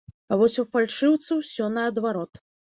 [0.31, 2.45] А вось у фальшыўцы ўсё наадварот.